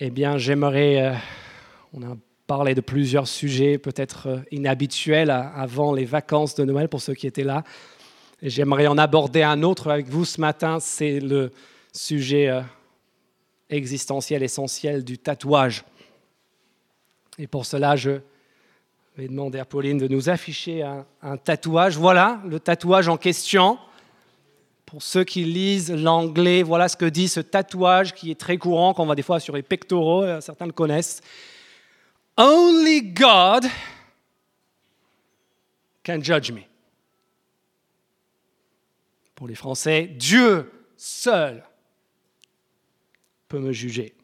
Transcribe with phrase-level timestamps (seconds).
[0.00, 1.00] Eh bien, j'aimerais.
[1.00, 1.14] euh,
[1.92, 2.16] on a
[2.48, 7.28] parlé de plusieurs sujets peut-être euh, inhabituels avant les vacances de Noël pour ceux qui
[7.28, 7.62] étaient là.
[8.42, 10.80] J'aimerais en aborder un autre avec vous ce matin.
[10.80, 11.52] C'est le
[11.92, 12.62] sujet euh,
[13.70, 15.84] existentiel, essentiel du tatouage.
[17.38, 18.18] Et pour cela, je
[19.16, 20.82] vais demander à Pauline de nous afficher
[21.22, 21.96] un tatouage.
[21.96, 23.78] Voilà le tatouage en question.
[24.94, 28.94] Pour ceux qui lisent l'anglais, voilà ce que dit ce tatouage qui est très courant,
[28.94, 31.20] qu'on voit des fois sur les pectoraux, euh, certains le connaissent.
[32.36, 33.66] Only God
[36.04, 36.60] can judge me.
[39.34, 41.64] Pour les Français, Dieu seul
[43.48, 44.14] peut me juger.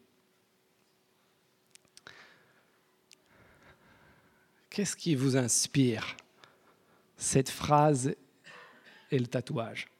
[4.69, 6.15] Qu'est-ce qui vous inspire?
[7.17, 8.15] Cette phrase
[9.11, 9.90] et le tatouage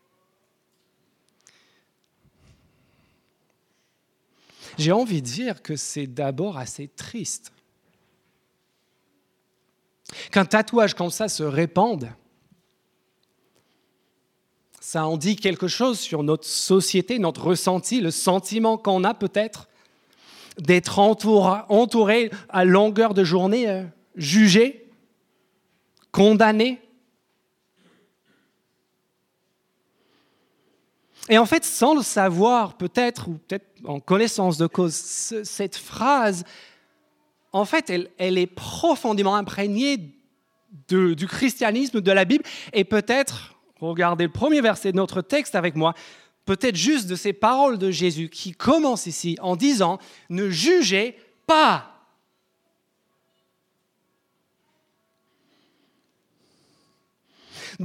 [4.81, 7.53] J'ai envie de dire que c'est d'abord assez triste.
[10.31, 12.09] Qu'un tatouage comme ça se répande,
[14.79, 19.67] ça en dit quelque chose sur notre société, notre ressenti, le sentiment qu'on a peut-être
[20.57, 23.83] d'être entouré, à longueur de journée, euh,
[24.15, 24.89] jugé,
[26.11, 26.80] condamné.
[31.29, 35.77] Et en fait, sans le savoir, peut-être, ou peut-être en connaissance de cause, ce- cette
[35.77, 36.43] phrase,
[37.53, 39.97] en fait, elle, est profondément imprégnée
[40.89, 45.75] du christianisme, de la Bible, et peut-être, regardez le premier verset de notre texte avec
[45.75, 45.93] moi,
[46.45, 51.90] peut-être juste de ces paroles de Jésus qui commencent ici en disant, ne jugez pas.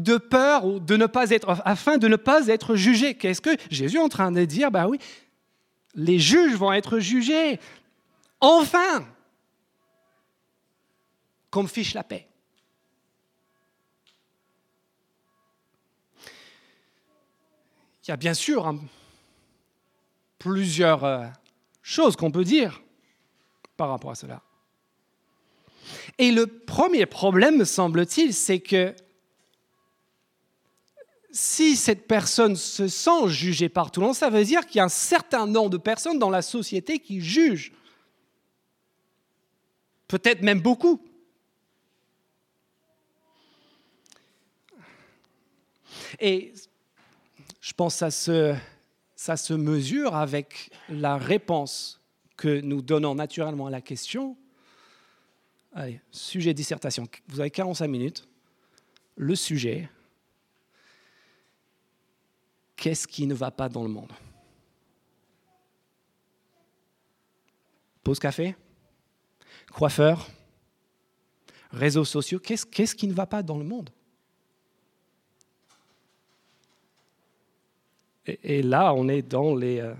[0.02, 3.14] De peur ou de ne pas être, afin de ne pas être jugé.
[3.14, 4.70] Qu'est-ce que Jésus est en train de dire?
[4.70, 4.98] Ben oui,
[5.94, 7.58] les juges vont être jugés.
[8.40, 9.06] Enfin,
[11.50, 12.26] comme fiche la paix.
[18.04, 18.78] Il y a bien sûr hein,
[20.38, 21.26] plusieurs euh,
[21.82, 22.82] choses qu'on peut dire
[23.76, 24.42] par rapport à cela.
[26.18, 28.94] Et le premier problème, me semble-t-il, c'est que
[31.36, 34.80] si cette personne se sent jugée par tout le monde, ça veut dire qu'il y
[34.80, 37.72] a un certain nombre de personnes dans la société qui jugent.
[40.08, 40.98] Peut-être même beaucoup.
[46.20, 46.54] Et
[47.60, 48.54] je pense que ça se,
[49.14, 52.00] ça se mesure avec la réponse
[52.38, 54.38] que nous donnons naturellement à la question.
[55.74, 57.06] Allez, sujet dissertation.
[57.28, 58.26] Vous avez 45 minutes.
[59.16, 59.90] Le sujet,
[62.76, 64.12] qu'est-ce qui ne va pas dans le monde?
[68.04, 68.54] Pause café?
[69.72, 70.28] Coiffeur?
[71.72, 72.38] Réseaux sociaux?
[72.38, 73.90] Qu'est-ce qui ne va pas dans le monde?
[78.26, 79.80] Et, et là, on est dans les...
[79.80, 79.94] euh,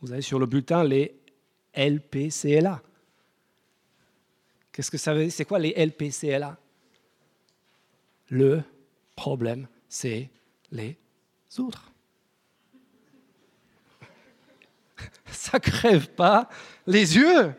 [0.00, 1.14] vous avez sur le bulletin les
[1.74, 2.82] LPCLA.
[4.72, 5.32] Qu'est-ce que ça veut dire?
[5.32, 6.58] C'est quoi les LPCLA
[8.30, 8.62] Le
[9.14, 10.30] problème, c'est
[10.70, 10.98] les
[11.60, 11.92] autres.
[15.30, 16.48] Ça crève pas
[16.86, 17.54] les yeux.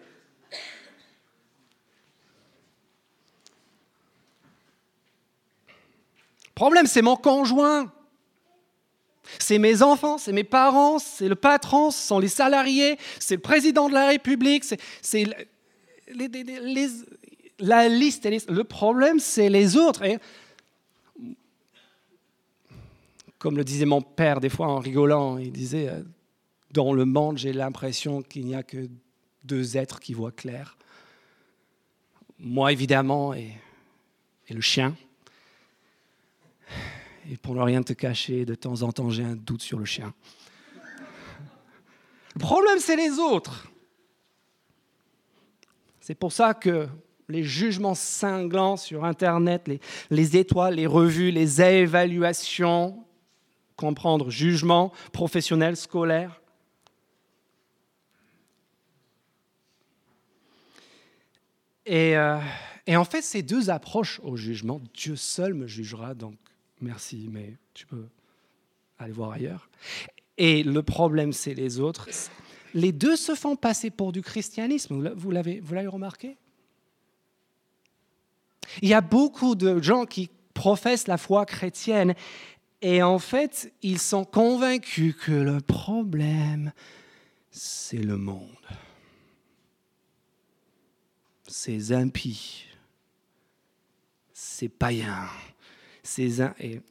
[6.55, 7.91] Problème, c'est mon conjoint.
[9.39, 13.41] C'est mes enfants, c'est mes parents, c'est le patron, ce sont les salariés, c'est le
[13.41, 15.23] président de la République, c'est-
[17.59, 18.27] la liste.
[18.49, 20.03] Le problème, c'est les autres.
[23.43, 26.01] Comme le disait mon père des fois en rigolant, il disait, euh,
[26.71, 28.87] dans le monde, j'ai l'impression qu'il n'y a que
[29.43, 30.77] deux êtres qui voient clair.
[32.39, 33.51] Moi, évidemment, et,
[34.49, 34.95] le chien.
[37.29, 39.83] Et pour ne rien te cacher, de temps en temps, j'ai un doute sur le
[39.83, 40.13] chien.
[42.35, 43.69] Le problème, c'est les autres.
[45.99, 46.87] C'est pour ça que
[47.27, 49.69] les jugements cinglants sur Internet,
[50.09, 53.02] les étoiles, les revues, les évaluations,
[53.75, 56.39] comprendre jugement professionnel, scolaire.
[61.85, 62.39] Et, euh,
[62.87, 66.35] et en fait, ces deux approches au jugement, Dieu seul me jugera, donc
[66.79, 68.07] merci, mais tu peux
[68.99, 69.69] aller voir ailleurs.
[70.37, 72.09] Et le problème, c'est les autres.
[72.73, 76.37] Les deux se font passer pour du christianisme, vous l'avez vous l'avez remarqué?
[78.81, 82.15] Il y a beaucoup de gens qui professent la foi chrétienne
[82.83, 86.71] et en fait, ils sont convaincus que le problème,
[87.49, 88.49] c'est le monde.
[91.53, 92.65] ces impies,
[94.33, 95.29] ces païens,
[96.01, 96.41] ces...
[96.59, 96.81] Et,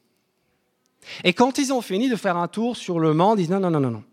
[1.25, 3.61] et quand ils ont fini de faire un tour sur le monde, ils disent non,
[3.61, 4.05] non, non, non, non.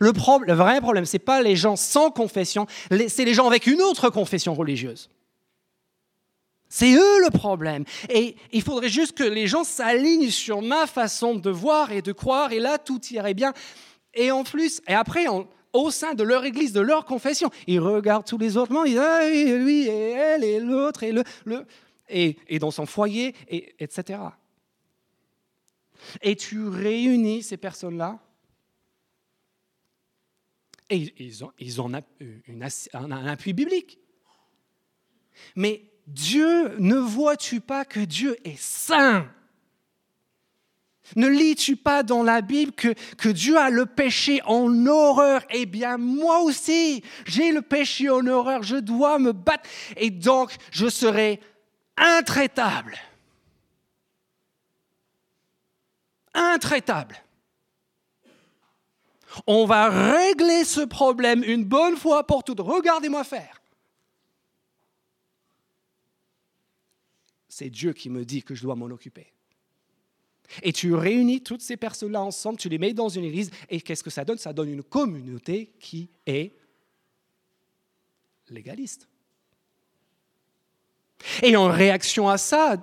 [0.00, 0.12] Le,
[0.46, 2.66] le vrai problème, ce n'est pas les gens sans confession,
[3.08, 5.10] c'est les gens avec une autre confession religieuse.
[6.68, 7.84] C'est eux le problème.
[8.10, 12.12] Et il faudrait juste que les gens s'alignent sur ma façon de voir et de
[12.12, 13.54] croire, et là, tout irait bien.
[14.14, 15.26] Et en plus, et après,
[15.72, 18.98] au sein de leur église, de leur confession, ils regardent tous les autres ils disent
[18.98, 21.64] ah, lui, et elle, et l'autre, et le, le
[22.10, 24.20] et, et, dans son foyer, et, etc.
[26.22, 28.18] Et tu réunis ces personnes-là,
[30.90, 33.98] et ils ont, ils ont une, un appui biblique.
[35.54, 39.28] Mais Dieu, ne vois-tu pas que Dieu est saint?
[41.16, 45.42] Ne lis-tu pas dans la Bible que, que, Dieu a le péché en horreur?
[45.50, 50.54] Eh bien, moi aussi, j'ai le péché en horreur, je dois me battre, et donc
[50.70, 51.40] je serai
[51.96, 52.96] intraitable.
[56.32, 57.16] Intraitable.
[59.46, 62.60] On va régler ce problème une bonne fois pour toutes.
[62.60, 63.57] Regardez-moi faire.
[67.58, 69.32] C'est Dieu qui me dit que je dois m'en occuper.
[70.62, 74.04] Et tu réunis toutes ces personnes-là ensemble, tu les mets dans une église, et qu'est-ce
[74.04, 74.38] que ça donne?
[74.38, 76.52] Ça donne une communauté qui est
[78.48, 79.08] légaliste.
[81.42, 82.80] Et en réaction à ça,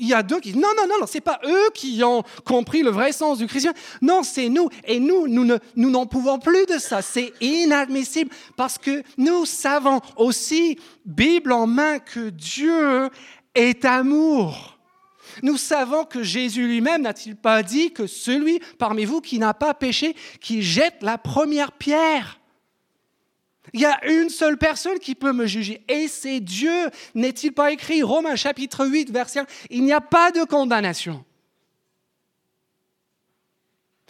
[0.00, 2.24] il y a deux qui disent non, non, non, non, c'est pas eux qui ont
[2.44, 3.74] compris le vrai sens du chrétien.
[4.00, 4.68] Non, c'est nous.
[4.84, 7.02] Et nous, nous ne, nous n'en pouvons plus de ça.
[7.02, 13.10] C'est inadmissible parce que nous savons aussi, Bible en main, que Dieu
[13.54, 14.78] est amour.
[15.42, 19.74] Nous savons que Jésus lui-même n'a-t-il pas dit que celui parmi vous qui n'a pas
[19.74, 22.39] péché, qui jette la première pierre.
[23.72, 26.90] Il y a une seule personne qui peut me juger, et c'est Dieu.
[27.14, 31.24] N'est-il pas écrit, Romains chapitre 8, verset 1, il n'y a pas de condamnation.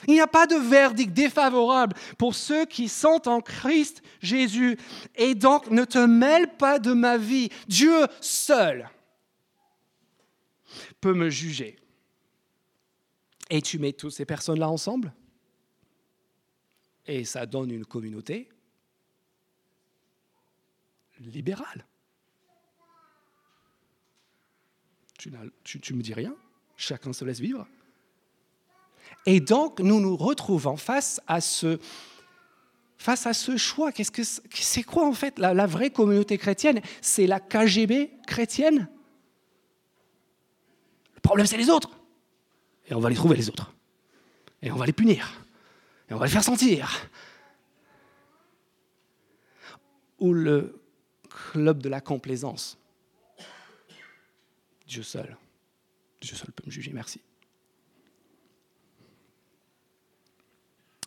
[0.09, 4.79] Il n'y a pas de verdict défavorable pour ceux qui sont en Christ Jésus.
[5.15, 7.51] Et donc, ne te mêle pas de ma vie.
[7.69, 8.89] Dieu seul
[11.01, 11.77] peut me juger.
[13.51, 15.13] Et tu mets toutes ces personnes-là ensemble,
[17.07, 18.49] et ça donne une communauté?
[21.21, 21.87] Libéral.
[25.19, 25.31] Tu,
[25.95, 26.35] me dis rien,
[26.77, 27.67] chacun se laisse vivre.
[29.27, 31.79] Et donc, nous nous retrouvons face à ce,
[32.97, 33.91] face à ce choix.
[33.93, 36.81] C'est quoi en fait la, la vraie communauté chrétienne?
[37.03, 38.89] C'est la KGB chrétienne?
[41.17, 41.91] Le problème, c'est les autres.
[42.87, 43.75] Et on va les trouver les autres.
[44.63, 45.45] Et on va les punir.
[46.09, 47.09] Et on va les faire sentir.
[50.19, 50.80] Ou le
[51.53, 52.79] club de la complaisance.
[54.87, 55.37] Dieu seul.
[56.21, 57.21] Dieu seul peut me juger, merci.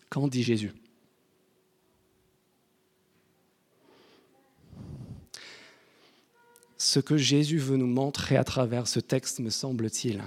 [0.09, 0.71] Qu'en dit Jésus?
[6.77, 10.21] Ce que Jésus veut nous montrer à travers ce texte, me semble-t-il,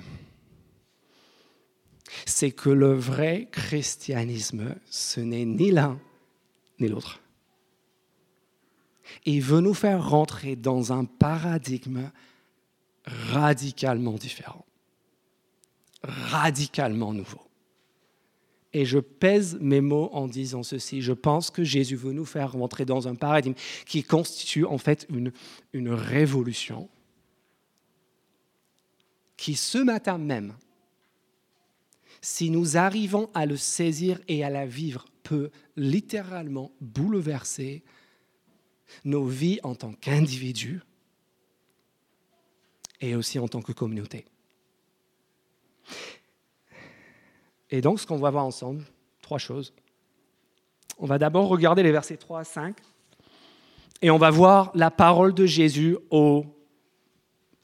[2.24, 6.00] c'est que le vrai christianisme, ce n'est ni l'un
[6.78, 7.20] ni l'autre
[9.24, 12.10] il veut nous faire rentrer dans un paradigme
[13.04, 14.64] radicalement différent,
[16.02, 17.40] radicalement nouveau.
[18.72, 21.00] Et je pèse mes mots en disant ceci.
[21.00, 23.54] Je pense que Jésus veut nous faire rentrer dans un paradigme
[23.86, 25.32] qui constitue en fait une,
[25.72, 26.88] une révolution
[29.36, 30.54] qui ce matin même,
[32.20, 37.82] si nous arrivons à le saisir et à la vivre, peut littéralement bouleverser
[39.04, 40.80] nos vies en tant qu'individus
[43.00, 44.24] et aussi en tant que communauté.
[47.70, 48.84] Et donc, ce qu'on va voir ensemble,
[49.22, 49.72] trois choses.
[50.98, 52.76] On va d'abord regarder les versets 3 à 5
[54.02, 56.46] et on va voir la parole de Jésus aux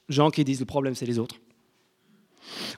[0.08, 1.36] gens qui disent le problème, c'est les autres.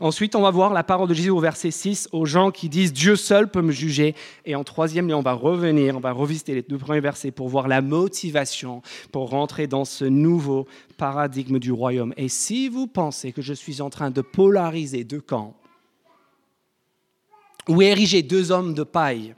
[0.00, 2.92] Ensuite, on va voir la parole de Jésus au verset 6 aux gens qui disent
[2.92, 4.14] Dieu seul peut me juger.
[4.44, 7.48] Et en troisième lieu, on va revenir, on va revisiter les deux premiers versets pour
[7.48, 10.66] voir la motivation pour rentrer dans ce nouveau
[10.96, 12.14] paradigme du royaume.
[12.16, 15.54] Et si vous pensez que je suis en train de polariser deux camps,
[17.68, 19.34] ou ériger deux hommes de paille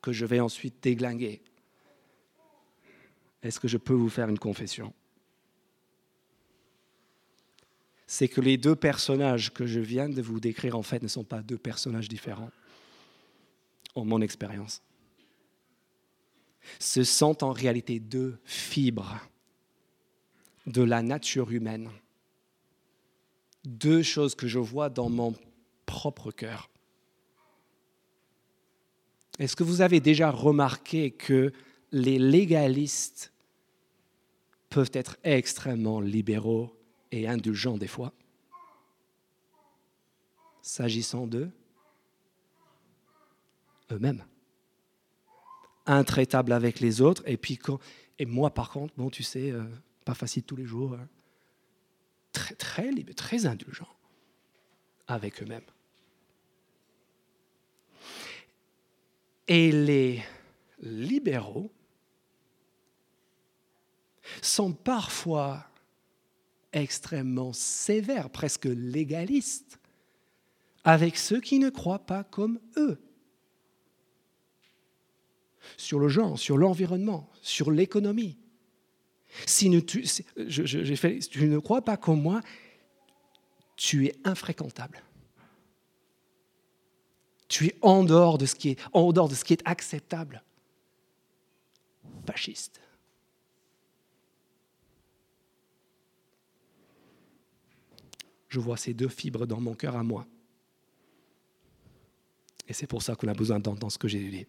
[0.00, 1.42] que je vais ensuite déglinguer,
[3.42, 4.92] est-ce que je peux vous faire une confession?
[8.06, 11.24] C'est que les deux personnages que je viens de vous décrire, en fait, ne sont
[11.24, 12.50] pas deux personnages différents,
[13.94, 14.82] en mon expérience.
[16.78, 19.20] ce sont en réalité deux fibres
[20.66, 21.88] de la nature humaine.
[23.64, 25.34] Deux choses que je vois dans mon
[25.86, 26.68] propre cœur.
[29.38, 31.52] Est-ce que vous avez déjà remarqué que
[31.92, 33.32] les légalistes
[34.70, 36.75] peuvent être extrêmement libéraux
[37.12, 38.12] et indulgents des fois,
[40.62, 41.50] s'agissant d'eux
[43.92, 44.24] eux-mêmes,
[45.86, 47.58] intraitables avec les autres, et puis
[48.18, 49.64] et moi par contre, bon, tu sais, euh,
[50.04, 51.08] pas facile tous les jours, hein.
[52.32, 53.88] très très très indulgent
[55.06, 55.62] avec eux-mêmes.
[59.48, 60.24] Et les
[60.80, 61.70] libéraux
[64.42, 65.64] sont parfois
[66.76, 69.80] extrêmement sévères, presque légalistes,
[70.84, 73.00] avec ceux qui ne croient pas comme eux.
[75.76, 78.38] Sur le genre, sur l'environnement, sur l'économie.
[79.46, 82.40] Si, tu, tu ne crois pas comme moi,
[83.74, 85.02] tu es infréquentable.
[87.48, 90.42] Tu es en dehors de ce qui est, en dehors de ce qui est acceptable.
[92.26, 92.80] Fasciste.
[98.48, 100.26] Je vois ces deux fibres dans mon cœur à moi.
[102.68, 104.46] Et c'est pour ça qu'on a besoin d'entendre ce que j'ai dit.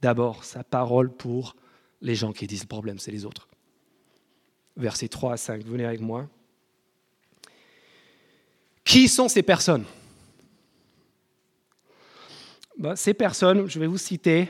[0.00, 1.56] D'abord, sa parole pour
[2.00, 3.48] les gens qui disent le problème, c'est les autres.
[4.76, 6.28] Versets 3 à 5, venez avec moi.
[8.84, 9.84] Qui sont ces personnes?
[12.78, 14.48] Bah, Ces personnes, je vais vous citer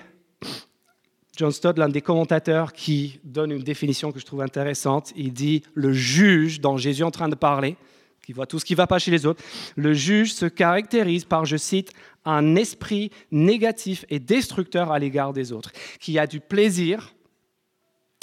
[1.37, 5.13] John Stott, l'un des commentateurs, qui donne une définition que je trouve intéressante.
[5.17, 7.77] Il dit le juge dont Jésus est en train de parler,
[8.25, 9.43] qui voit tout ce qui ne va pas chez les autres,
[9.77, 11.93] le juge se caractérise par, je cite,
[12.25, 17.15] un esprit négatif et destructeur à l'égard des autres, qui a du plaisir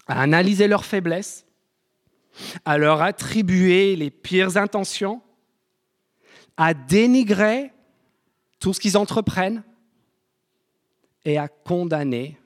[0.08, 1.46] à analyser leurs faiblesses,
[2.65, 5.22] à leur attribuer les pires intentions,
[6.56, 7.72] à dénigrer
[8.60, 9.63] tout ce qu'ils entreprennent
[11.25, 12.38] et à condamner,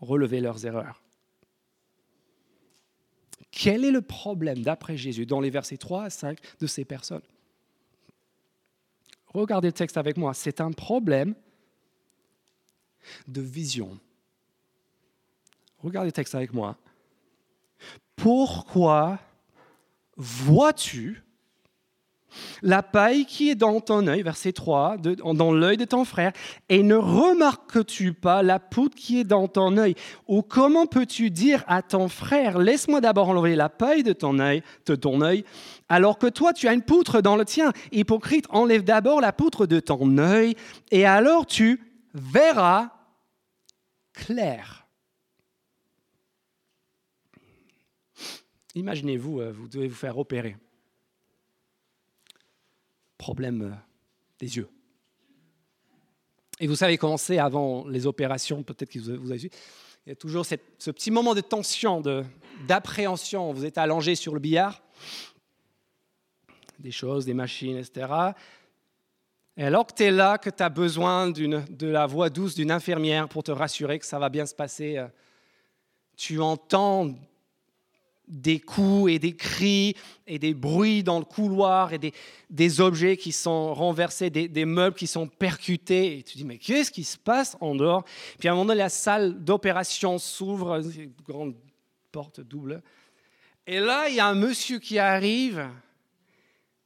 [0.00, 1.02] relever leurs erreurs.
[3.60, 7.24] Quel est le problème, d'après Jésus, dans les versets 3 à 5 de ces personnes?
[9.34, 10.32] Regardez le texte avec moi.
[10.32, 11.34] C'est un problème
[13.26, 13.98] de vision.
[15.78, 16.78] Regardez le texte avec moi.
[18.14, 19.18] Pourquoi
[20.16, 21.24] vois-tu
[22.62, 26.32] la paille qui est dans ton œil, verset 3, dans l'œil de ton frère,
[26.68, 29.94] et ne remarques-tu pas la poudre qui est dans ton œil?
[30.26, 34.62] Ou comment peux-tu dire à ton frère, laisse-moi d'abord enlever la paille de ton œil,
[34.86, 35.44] de ton œil,
[35.88, 37.72] alors que toi tu as une poutre dans le tien?
[37.92, 40.54] Hypocrite, enlève d'abord la poutre de ton œil,
[40.90, 41.80] et alors tu
[42.14, 42.90] verras
[44.12, 44.86] clair.
[48.74, 50.56] Imaginez-vous, euh, vous devez vous faire opérer
[53.18, 53.74] problème euh,
[54.38, 54.68] des yeux.
[56.60, 59.50] Et vous savez comment c'est avant les opérations, peut-être que vous avez vu,
[60.06, 62.02] il y a toujours ce petit moment de tension,
[62.66, 63.52] d'appréhension.
[63.52, 64.82] Vous êtes allongé sur le billard,
[66.78, 68.06] des choses, des machines, etc.
[69.58, 72.70] Et alors que tu es là, que tu as besoin de la voix douce d'une
[72.70, 75.08] infirmière pour te rassurer que ça va bien se passer, euh,
[76.16, 77.14] tu entends
[78.28, 79.94] des coups et des cris
[80.26, 81.98] et des bruits dans le couloir et
[82.50, 86.18] des, objets qui sont renversés, des, meubles qui sont percutés.
[86.18, 88.04] Et tu dis, mais qu'est-ce qui se passe en dehors?
[88.38, 91.54] Puis à un moment donné, la salle d'opération s'ouvre, une grande
[92.12, 92.82] porte double.
[93.66, 95.66] Et là, il y a un monsieur qui arrive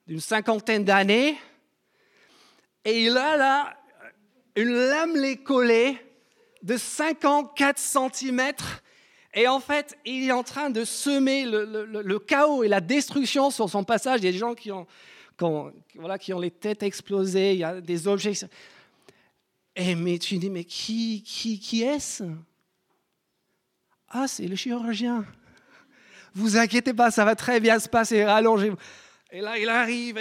[0.06, 1.36] d'une cinquantaine d'années
[2.84, 3.76] et il a là
[4.56, 5.96] une lame collée
[6.62, 8.52] de 54 cm
[9.34, 13.68] et en fait, il est en train de semer le, chaos et la destruction sur
[13.68, 14.20] son passage.
[14.20, 14.86] Il y a des gens qui ont,
[15.94, 18.34] voilà, qui ont les têtes explosées, il y a des objets.
[19.74, 22.24] Et mais tu dis, mais qui, qui, qui est-ce?
[24.08, 25.24] Ah, c'est le chirurgien.
[26.34, 28.76] Vous inquiétez pas, ça va très bien se passer, rallongez-vous.
[29.30, 30.18] Et là, il arrive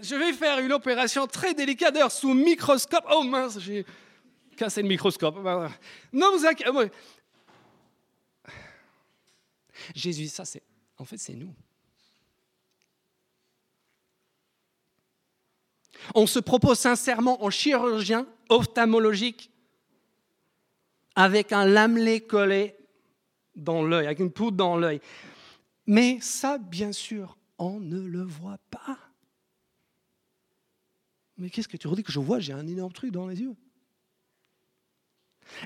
[0.00, 3.04] je vais faire une opération très délicate, sous microscope.
[3.10, 3.84] Oh mince, j'ai
[4.56, 5.36] cassé le microscope.
[6.12, 6.70] Non, vous inquiétez
[9.94, 10.62] Jésus, ça c'est,
[10.96, 11.54] en fait, c'est nous.
[16.14, 19.50] On se propose sincèrement en chirurgien ophtalmologique
[21.14, 22.76] avec un lamelé collé
[23.56, 25.00] dans l'œil, avec une poudre dans l'œil.
[25.86, 28.98] Mais ça, bien sûr, on ne le voit pas.
[31.36, 32.40] Mais qu'est-ce que tu redis que je vois?
[32.40, 33.54] J'ai un énorme truc dans les yeux.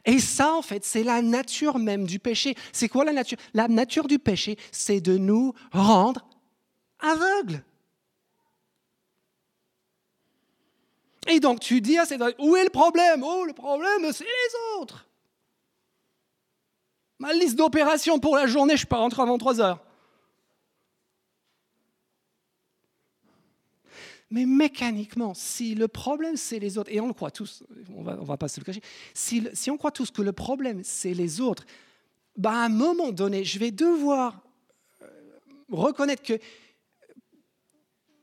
[0.05, 2.55] Et ça, en fait, c'est la nature même du péché.
[2.73, 3.39] C'est quoi la nature?
[3.55, 6.27] La nature du péché, c'est de nous rendre
[7.01, 7.63] aveugles.
[11.29, 13.23] Et donc tu dis à ces où est le problème?
[13.25, 15.07] Oh, le problème, c'est les autres.
[17.19, 19.79] Ma liste d'opérations pour la journée, je pas rentré avant 3 heures.
[24.33, 28.15] Mais mécaniquement, si le problème c'est les autres, et on le croit tous, on va,
[28.15, 28.81] va pas se le cacher,
[29.13, 31.67] si, on croit tous que le problème c'est les autres,
[32.39, 34.41] bah à un moment donné, je vais devoir
[35.03, 35.07] euh,
[35.71, 36.39] reconnaître que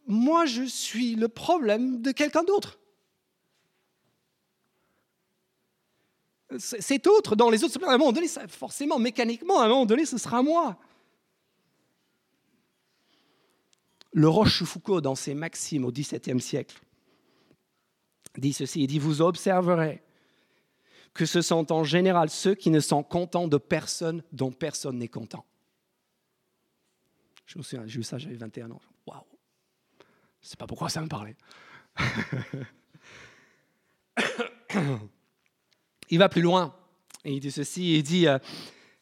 [0.08, 2.80] moi je suis le problème de quelqu'un d'autre.
[6.58, 7.78] C'est autre dans les autres.
[7.86, 10.76] À un moment donné, forcément, mécaniquement, à un moment donné, ce sera moi.
[14.20, 16.78] Le Rochefoucauld, dans ses maximes au XVIIe siècle,
[18.38, 20.04] dit ceci, il dit, vous observerez
[21.14, 25.08] que ce sont en général ceux qui ne sont contents de personne dont personne n'est
[25.08, 25.46] content.
[27.46, 28.82] Je me souviens, j'ai eu ça, j'avais 21 ans.
[29.08, 29.24] Waouh
[30.42, 31.38] Je ne sais pas pourquoi ça me parlait.
[36.10, 36.76] il va plus loin.
[37.24, 38.38] Et il dit ceci, il dit, euh,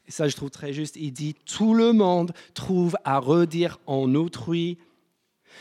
[0.05, 4.13] et ça je trouve très juste, il dit, tout le monde trouve à redire en
[4.13, 4.77] autrui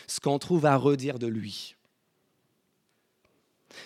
[0.07, 1.77] ce qu'on trouve à redire de lui.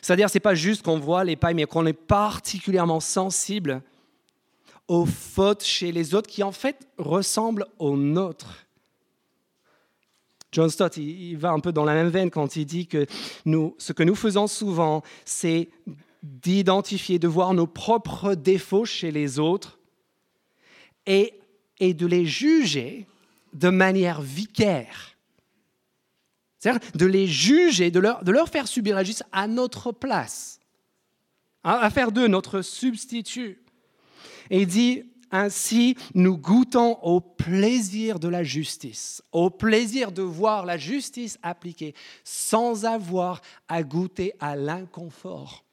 [0.02, 3.83] C'est-à-dire, ce n'est pas juste qu'on voit les pailles, mais qu'on est particulièrement sensible
[4.88, 8.67] aux fautes chez les autres qui en fait ressemblent aux nôtres.
[10.52, 13.07] John Stott, il, va un peu dans la même veine quand il dit que
[13.79, 15.69] ce que nous faisons souvent, c'est
[16.23, 19.79] d'identifier, de voir nos propres défauts chez les autres
[21.07, 21.35] et,
[21.79, 23.07] et de les juger
[23.52, 25.10] de manière vicaire.
[26.61, 30.61] C'est-à-dire de les juger, de leur, faire subir la justice à notre place,
[31.64, 33.59] à faire d'eux notre substitut.
[34.50, 40.67] Et il dit, ainsi, nous goûtons au plaisir de la justice, au plaisir de voir
[40.67, 45.65] la justice appliquée sans avoir à goûter à l'inconfort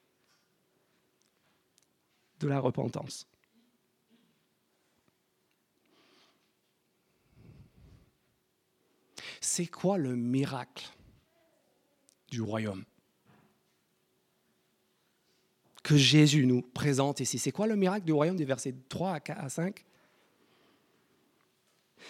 [2.39, 3.27] de la repentance.
[9.41, 10.89] C'est quoi le miracle
[12.29, 12.83] du royaume
[15.83, 17.39] que Jésus nous présente ici?
[17.39, 19.85] C'est quoi le miracle du royaume des versets 3 à 5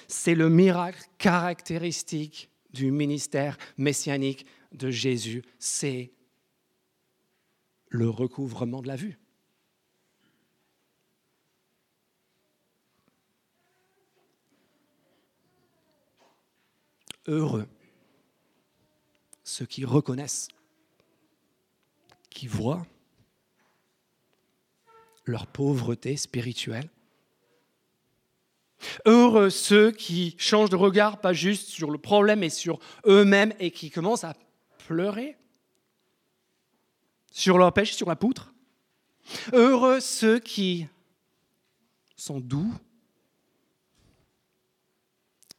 [0.08, 6.12] C'est le miracle caractéristique du ministère messianique de Jésus, c'est
[7.90, 9.18] le recouvrement de la vue.
[17.28, 17.68] Heureux
[19.44, 20.50] ceux qui reconnaissent,
[22.30, 22.86] qui voient
[25.26, 26.90] leur pauvreté spirituelle.
[29.06, 33.72] Heureux ceux qui changent de regard, pas juste sur le problème, mais sur eux-mêmes et
[33.72, 34.36] qui commencent à
[34.88, 35.38] pleurer
[37.32, 38.54] sur leur pêche, sur la poutre.
[39.54, 40.88] Heureux ceux qui
[42.16, 42.74] sont doux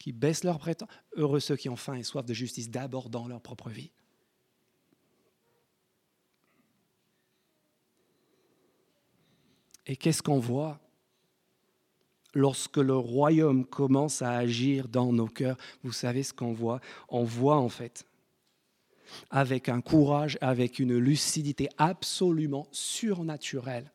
[0.09, 0.97] qui baissent leurs prétentions.
[1.16, 3.90] Heureux ceux qui ont faim et soif de justice d'abord dans leur propre vie.
[9.85, 10.81] Et qu'est-ce qu'on voit
[12.33, 15.59] lorsque le royaume commence à agir dans nos cœurs?
[15.83, 16.81] Vous savez ce qu'on voit?
[17.11, 18.07] On voit en fait,
[19.29, 23.92] avec un courage, avec une lucidité absolument surnaturelle,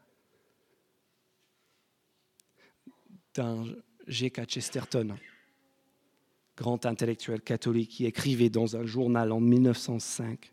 [3.34, 3.66] d'un
[4.08, 4.46] G.K.
[4.46, 5.18] Chesterton
[6.58, 10.52] grand intellectuel catholique qui écrivait dans un journal en 1905.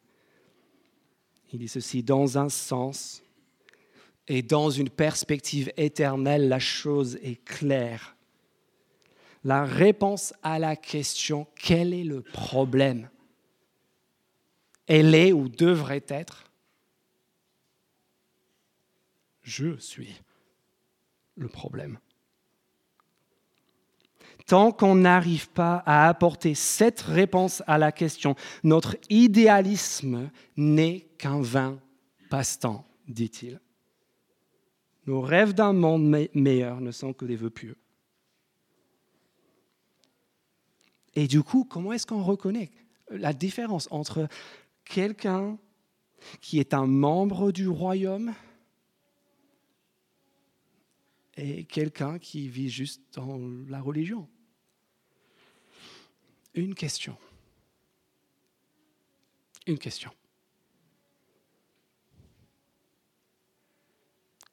[1.53, 3.23] Il dit ceci, dans un sens
[4.29, 8.17] et dans une perspective éternelle, la chose est claire.
[9.43, 13.09] La réponse à la question quel est le problème?
[14.87, 16.51] Elle est ou devrait être
[19.51, 20.15] je suis
[21.35, 21.99] le problème
[24.47, 31.41] tant qu'on n'arrive pas à apporter cette réponse à la question, notre idéalisme n'est qu'un
[31.41, 31.79] vain
[32.31, 33.61] passe-temps, dit-il.
[35.07, 37.77] Nos rêves d'un monde meilleur ne sont que des vœux pieux.
[41.15, 42.71] Et du coup, comment est-ce qu'on reconnaît
[43.11, 44.29] la différence entre
[44.85, 45.59] quelqu'un
[46.41, 48.33] qui est un membre du royaume
[51.41, 54.29] et quelqu'un qui vit juste dans la religion
[56.55, 57.17] une question.
[59.67, 60.13] Une question.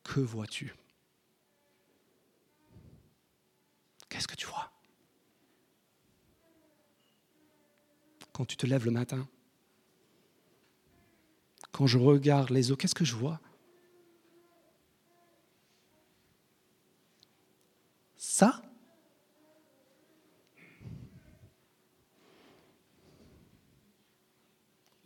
[0.04, 0.74] que vois-tu?
[4.10, 4.72] Qu'est-ce que tu vois?
[8.32, 9.28] Quand tu te lèves le matin,
[11.72, 13.40] quand je regarde les eaux, qu'est-ce que je vois?
[18.38, 18.62] Ça?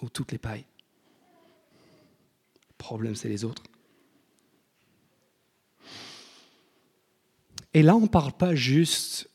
[0.01, 0.65] Ou toutes les pailles?
[2.67, 3.63] Le problème, c'est les autres.
[7.73, 9.29] Et là, on ne parle pas juste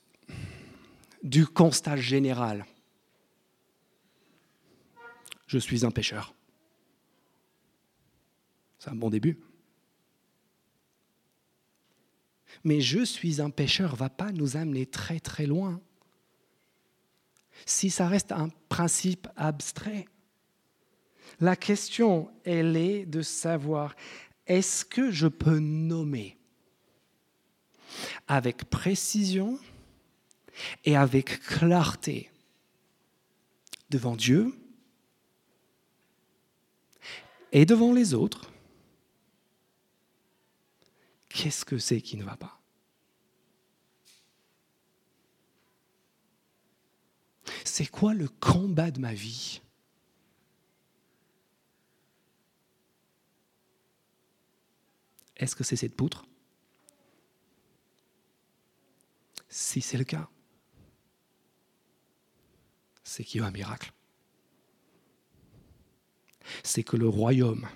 [1.22, 2.66] du constat général.
[5.46, 6.34] Je suis un pécheur.
[8.78, 9.40] C'est un bon début.
[12.64, 15.80] Mais je suis un pécheur va pas nous amener très très loin.
[17.64, 20.06] Si ça reste un principe abstrait,
[21.40, 23.94] la question, elle est de savoir,
[24.46, 26.36] est-ce que je peux nommer
[28.28, 29.58] avec précision
[30.84, 32.30] et avec clarté
[33.90, 34.54] devant Dieu
[37.52, 38.50] et devant les autres,
[41.36, 42.58] qu'est-ce que c'est qui ne va pas?
[47.62, 49.60] C'est quoi le combat de ma vie?
[55.36, 56.24] Est-ce que c'est cette poutre?
[59.50, 60.30] Si c'est le cas,
[63.04, 63.92] c'est qu'il y a un miracle.
[66.64, 67.68] C'est que le royaume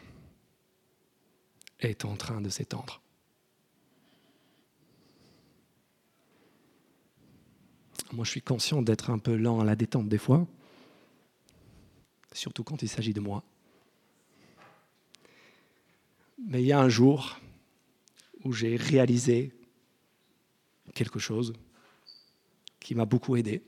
[1.81, 3.03] est en train de s'étendre.
[8.13, 10.47] Moi, je suis conscient d'être un peu lent à la détente des fois,
[12.33, 13.45] surtout quand il s'agit de moi.
[16.49, 17.39] Mais il y a un jour
[18.45, 19.53] où j'ai réalisé
[20.95, 21.53] quelque chose
[22.81, 23.63] qui m'a beaucoup aidé.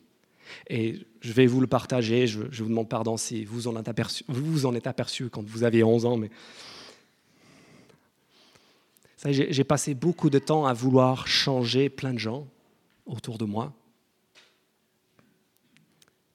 [0.68, 2.26] Et je vais vous le partager.
[2.26, 5.62] Je, vous demande pardon si vous en, êtes aperçu, vous en êtes aperçu quand vous
[5.62, 6.16] aviez 11 ans.
[6.16, 6.30] Mais
[9.24, 12.48] j'ai passé beaucoup de temps à vouloir changer plein de gens
[13.06, 13.72] autour de moi.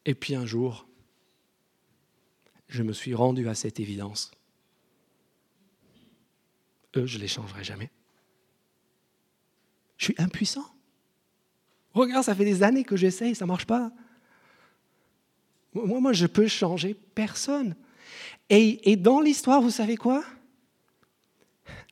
[0.08, 0.88] Et puis un jour,
[2.70, 4.32] je me suis rendu à cette évidence.
[6.96, 7.92] Eux, je ne les changerai jamais.
[9.98, 10.66] Je suis impuissant.
[11.94, 13.92] Regarde, ça fait des années que j'essaye, ça ne marche pas.
[15.74, 17.76] Moi, moi, je peux changer personne.
[18.50, 20.24] Et, dans l'histoire, vous savez quoi?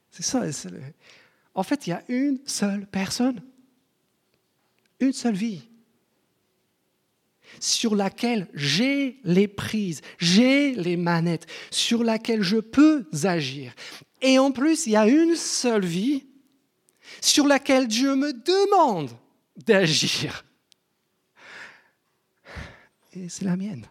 [0.10, 0.44] C'est ça.
[1.54, 3.44] En fait, il y a une seule personne,
[5.02, 5.68] une seule vie,
[7.60, 13.74] sur laquelle j'ai les prises, j'ai les manettes, sur laquelle je peux agir.
[14.22, 16.26] Et en plus, il y a une seule vie
[17.22, 19.12] sur laquelle Dieu me demande
[19.58, 20.46] d'agir.
[23.14, 23.88] Et c'est la mienne.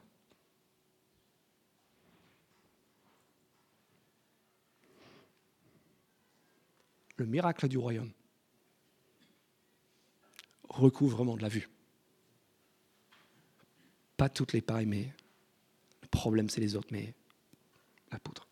[7.17, 8.11] Le miracle du royaume.
[10.69, 11.69] Recouvrement de la vue.
[14.29, 15.13] Toutes les pailles, mais
[16.03, 17.15] le problème c'est les autres, mais
[18.11, 18.47] la poudre.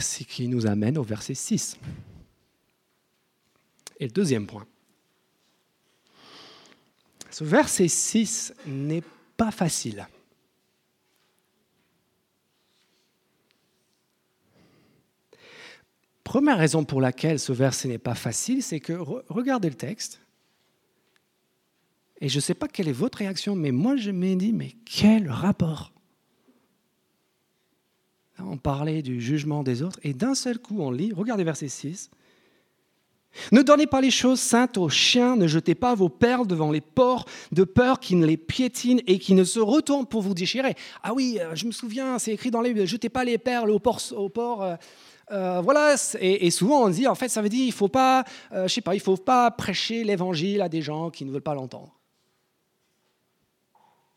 [0.00, 1.78] Ce qui nous amène au verset 6.
[4.00, 4.66] Et le deuxième point.
[7.30, 9.02] Ce verset 6 n'est
[9.36, 10.06] pas facile.
[16.22, 20.20] Première raison pour laquelle ce verset n'est pas facile, c'est que regardez le texte.
[22.20, 24.72] Et je ne sais pas quelle est votre réaction, mais moi je me dis, mais
[24.84, 25.92] quel rapport?
[28.38, 32.10] On parlait du jugement des autres, et d'un seul coup on lit, regardez verset 6,
[33.52, 36.80] ne donnez pas les choses saintes aux chiens, ne jetez pas vos perles devant les
[36.80, 40.74] porcs, de peur qu'ils ne les piétinent et qu'ils ne se retournent pour vous déchirer.
[41.02, 43.70] Ah oui, euh, je me souviens, c'est écrit dans les ne jetez pas les perles
[43.70, 44.12] aux porcs.
[44.16, 44.76] Aux porcs euh,
[45.32, 48.68] euh, voilà, et, souvent on dit, en fait, ça veut dire, il faut pas, je
[48.68, 51.94] sais pas, il faut pas prêcher l'évangile à des gens qui ne veulent pas l'entendre.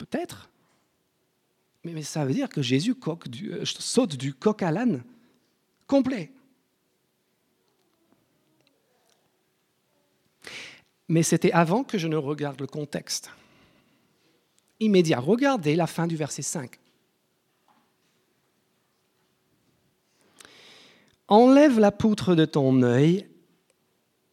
[0.09, 0.49] Peut-être,
[1.93, 2.95] mais, ça veut dire que Jésus
[3.63, 5.03] saute du coq à l'âne
[5.85, 6.31] complet.
[11.07, 13.31] Mais c'était avant que je ne regarde le contexte.
[14.81, 15.19] Immédiat.
[15.19, 16.77] Regardez la fin du verset 5.
[21.29, 23.27] Enlève la poutre de ton œil,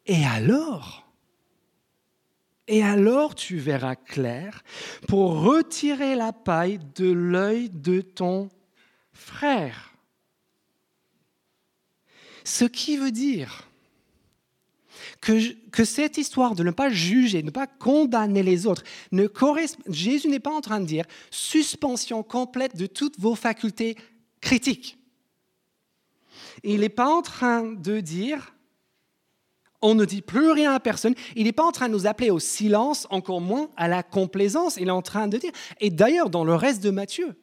[0.06, 1.03] et alors,
[2.66, 4.62] et alors tu verras clair
[5.08, 8.48] pour retirer la paille de l'œil de ton
[9.12, 9.94] frère.
[12.44, 13.68] Ce qui veut dire
[15.20, 19.26] que, que, cette histoire de ne pas juger, de ne pas condamner les autres, ne
[19.88, 23.96] Jésus n'est pas en train de dire suspension complète de toutes vos facultés
[24.40, 24.98] critiques.
[26.62, 28.53] Il n'est pas en train de dire
[29.84, 31.14] on ne dit plus rien à personne.
[31.36, 34.76] Il n'est pas en train de nous appeler au silence, encore moins à la complaisance.
[34.78, 37.36] Il est en train de dire, et d'ailleurs dans le reste de Matthieu,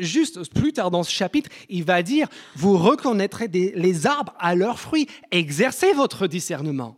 [0.00, 4.80] juste plus tard dans ce chapitre, il va dire, vous reconnaîtrez les arbres à leurs
[4.80, 6.96] fruits, exercez votre discernement.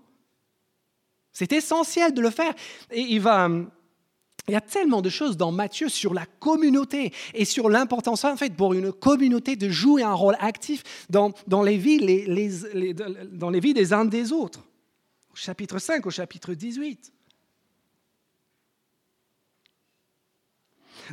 [1.33, 2.55] C'est essentiel de le faire.
[2.91, 3.51] Et il va,
[4.49, 8.37] il y a tellement de choses dans Matthieu sur la communauté et sur l'importance en
[8.37, 12.95] fait pour une communauté de jouer un rôle actif dans, dans les, vies, les,
[13.33, 14.61] dans les vies des uns des autres.
[15.33, 17.13] Au chapitre 5, au chapitre 18.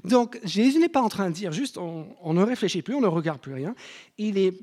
[0.04, 3.08] Donc Jésus n'est pas en train de dire juste on, ne réfléchit plus, on ne
[3.08, 3.76] regarde plus rien.
[4.17, 4.60] Il est,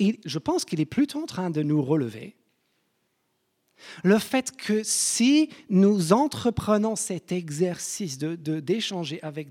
[0.00, 2.37] je pense qu'il est plutôt en train de nous relever
[4.04, 9.48] le fait que si nous entreprenons cet exercice d'échanger de, avec,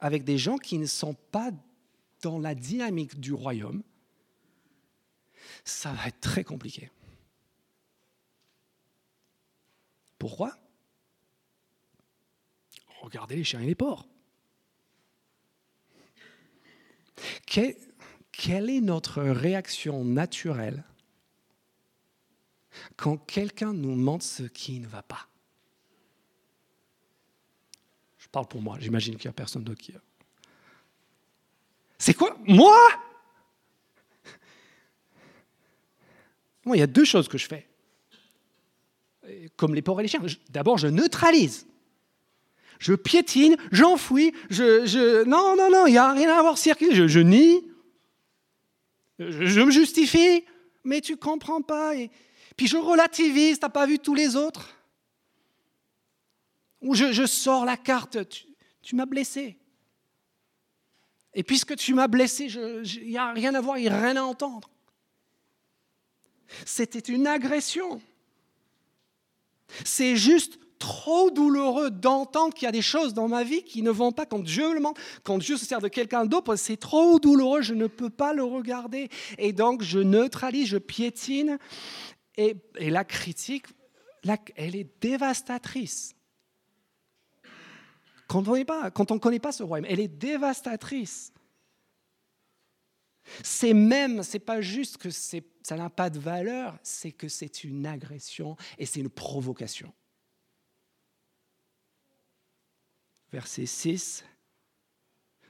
[0.00, 1.50] avec des gens qui ne sont pas
[2.22, 3.82] dans la dynamique du royaume,
[5.64, 6.90] ça va être très compliqué.
[10.18, 10.56] Pourquoi?
[13.02, 14.06] Regardez les chiens et les porcs.
[17.46, 20.84] quelle est notre réaction naturelle
[22.96, 25.28] quand quelqu'un nous montre ce qui ne va pas.
[28.18, 29.94] Je parle pour moi, j'imagine qu'il n'y a personne d'autre qui.
[31.98, 32.36] C'est quoi?
[32.46, 32.76] Moi?
[36.64, 37.66] Moi, il y a deux choses que je fais.
[39.56, 40.22] Comme les porcs et les chiens.
[40.50, 41.66] D'abord, je neutralise.
[42.78, 46.94] Je piétine, j'enfouis, je, je, Non, non, non, il n'y a rien à voir circuler.
[46.94, 47.64] Je, je nie.
[49.18, 50.44] Je, je, me justifie.
[50.82, 51.96] Mais tu comprends pas.
[51.96, 52.10] Et,
[52.56, 54.74] puis je relativise, t'as pas vu tous les autres?
[56.82, 58.18] Ou je, sors la carte,
[58.82, 59.58] tu, m'as blessé.
[61.32, 64.16] Et puisque tu m'as blessé, il n'y a rien à voir, il n'y a rien
[64.16, 64.68] à entendre.
[66.66, 68.00] C'était une agression.
[69.84, 73.90] C'est juste trop douloureux d'entendre qu'il y a des choses dans ma vie qui ne
[73.90, 74.82] vont pas quand Dieu le
[75.22, 78.44] quand Dieu se sert de quelqu'un d'autre, c'est trop douloureux, je ne peux pas le
[78.44, 79.08] regarder.
[79.38, 81.58] Et donc je neutralise, je piétine
[82.36, 83.66] et, la critique,
[84.56, 86.14] elle est dévastatrice.
[88.26, 91.32] Quand on ne connaît pas ce royaume, elle est dévastatrice.
[93.42, 97.86] C'est même, c'est pas juste que ça n'a pas de valeur, c'est que c'est une
[97.86, 99.92] agression et c'est une provocation.
[103.32, 104.24] Verset 6,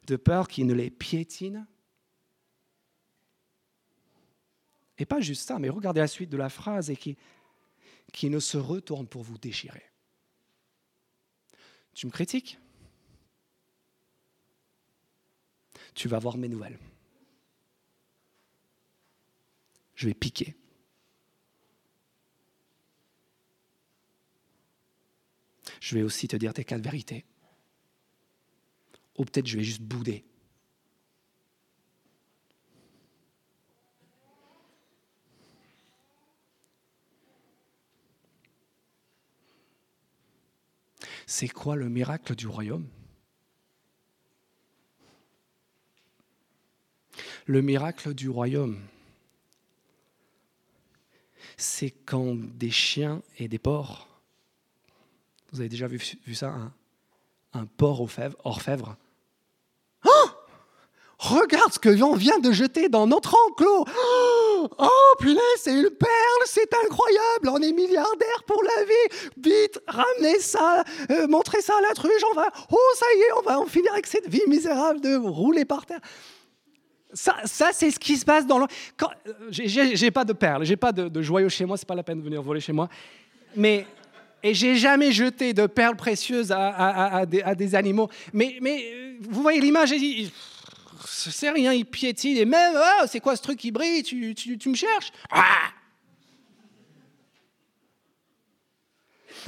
[0.06, 1.66] de peur qu'il ne les piétine
[4.98, 7.16] Et pas juste ça, mais regardez la suite de la phrase et qui,
[8.30, 9.82] ne se retourne pour vous déchirer.
[11.94, 12.58] Tu me critiques?
[15.94, 16.78] Tu vas voir mes nouvelles.
[19.94, 20.54] Je vais piquer.
[25.80, 27.24] Je vais aussi te dire tes quatre vérités.
[29.16, 30.24] Ou peut-être je vais juste bouder.
[41.26, 42.86] C'est quoi le miracle du royaume?
[47.46, 48.80] Le miracle du royaume,
[51.56, 54.08] c'est quand des chiens et des porcs,
[55.52, 56.00] vous avez déjà vu,
[56.34, 56.72] ça, un,
[57.52, 58.96] un porc orfèvre,
[60.04, 60.10] oh
[61.18, 63.86] Regarde ce que l'on vient de jeter dans notre enclos!
[63.86, 64.33] Oh,
[65.18, 69.30] punaise, c'est une perle, c'est incroyable, on est milliardaire pour la vie.
[69.36, 73.32] Vite, ramenez ça, euh, montrez ça à la truche, on va, oh, ça y est,
[73.38, 76.00] on va en finir avec cette vie misérable de rouler par terre.
[77.12, 78.66] Ça, ça c'est ce qui se passe dans le.
[79.02, 79.06] Euh,
[79.50, 82.24] j'ai pas de perles, j'ai pas de, joyaux chez moi, c'est pas la peine de
[82.24, 82.88] venir voler chez moi.
[83.56, 83.86] Mais
[84.42, 88.10] et j'ai jamais jeté de perles précieuses à, des, animaux.
[88.34, 89.94] Mais, mais euh, vous voyez l'image,
[91.06, 94.68] c'est rien, il piétine, et même, oh, c'est quoi ce truc qui brille, tu, tu,
[94.68, 95.10] me cherches?
[95.30, 95.70] Ah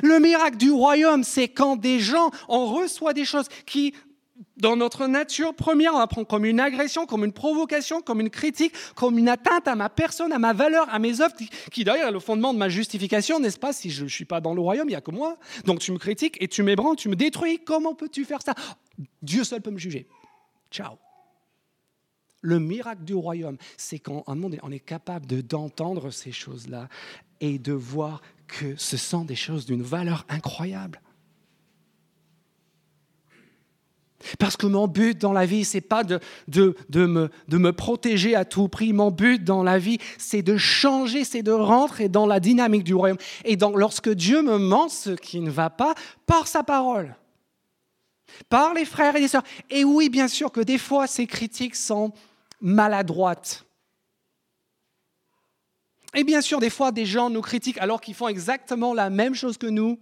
[0.03, 3.95] Le miracle du royaume, c'est quand des gens, on reçoit des choses qui,
[4.57, 8.31] dans notre nature première, on va prendre comme une agression, comme une provocation, comme une
[8.31, 11.35] critique, comme une atteinte à ma personne, à ma valeur, à mes œuvres,
[11.73, 13.73] qui, d'ailleurs est le fondement de ma justification, n'est-ce pas?
[13.73, 15.37] Si je ne suis pas dans le royaume, il n'y a que moi.
[15.65, 17.61] Donc tu me critiques et tu m'ébranles, tu me détruis.
[17.65, 18.55] Comment peux-tu faire ça?
[19.23, 20.07] Dieu seul peut me juger.
[20.71, 20.97] Ciao
[22.47, 26.89] Le miracle du royaume, c'est monde, on est capable d'entendre ces choses-là
[27.41, 31.01] et de voir que ce sont des choses d'une valeur incroyable.
[34.39, 38.37] Parce que mon but dans la vie, c'est pas de, de, me, de, me, protéger
[38.37, 38.93] à tout prix.
[38.93, 42.95] Mon but dans la vie, c'est de changer, c'est de rentrer dans la dynamique du
[42.95, 43.19] royaume.
[43.45, 47.17] Et donc, lorsque Dieu me ment ce qui ne va pas, par sa parole,
[48.49, 49.45] par les frères et les sœurs.
[49.69, 52.13] Et oui, bien sûr que des fois, ces critiques sont
[52.61, 53.65] maladroites.
[56.15, 59.35] Et bien sûr, des fois, des gens nous critiquent alors qu'ils font exactement la même
[59.35, 60.01] chose que nous.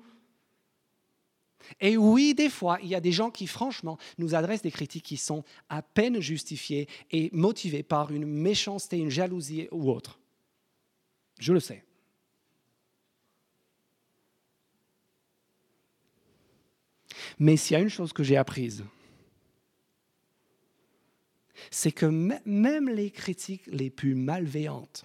[1.81, 5.05] Et oui, des fois, il y a des gens qui, franchement, nous adressent des critiques
[5.05, 10.21] qui sont à peine justifiées et motivées par une méchanceté, une jalousie ou autre.
[11.41, 11.85] Je le sais.
[17.39, 18.85] Mais s'il y a une chose que j'ai apprise,
[21.71, 25.05] c'est que même les critiques les plus malveillantes,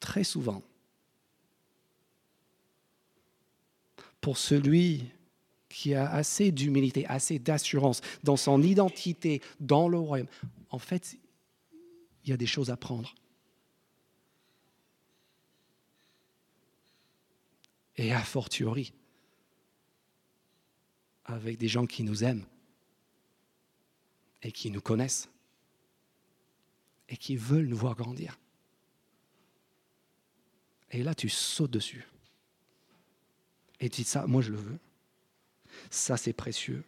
[0.00, 0.62] très souvent,
[4.20, 5.04] pour celui
[5.68, 10.28] qui a assez d'humilité, assez d'assurance dans son identité, dans le royaume,
[10.70, 11.16] en fait,
[12.24, 13.14] il y a des choses à prendre.
[17.96, 18.92] Et a fortiori,
[21.24, 22.44] avec des gens qui nous aiment
[24.42, 25.28] et qui nous connaissent
[27.08, 28.38] et qui veulent nous voir grandir.
[30.90, 32.06] Et là, tu sautes dessus.
[33.80, 34.78] Et tu dis ça, moi je le veux.
[35.90, 36.84] Ça, c'est précieux.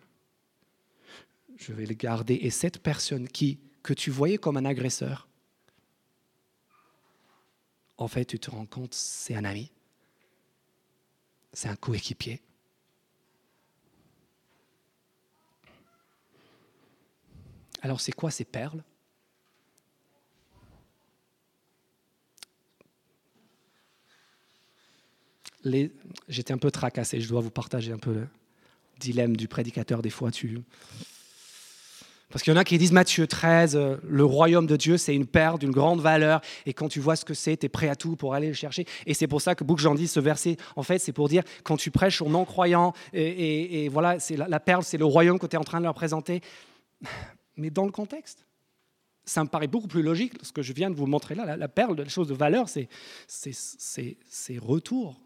[1.57, 2.35] Je vais le garder.
[2.35, 5.29] Et cette personne qui, que tu voyais comme un agresseur,
[7.97, 9.71] en fait, tu te rends compte, c'est un ami.
[11.53, 12.41] C'est un coéquipier.
[17.85, 18.83] Alors, c'est quoi ces perles?
[26.29, 28.27] J'étais un peu tracassé, je dois vous partager un peu le
[29.01, 30.31] dilemme du prédicateur des fois.
[32.31, 35.15] Parce qu'il y en a qui disent Matthieu 13, euh, le royaume de Dieu, c'est
[35.15, 37.91] une perle d'une grande valeur, et quand tu vois ce que c'est, tu es prêt
[37.91, 38.87] à tout pour aller le chercher.
[39.05, 41.43] Et c'est pour ça que Bouc Jean dit ce verset, en fait, c'est pour dire,
[41.65, 45.55] quand tu prêches aux non-croyants, et, voilà, c'est la, perle, c'est le royaume que tu
[45.55, 46.41] es en train de leur présenter.
[47.57, 48.45] Mais dans le contexte,
[49.25, 51.57] ça me paraît beaucoup plus logique, ce que je viens de vous montrer là, la,
[51.57, 52.89] la perle, la chose de valeur, c'est
[54.59, 55.21] retour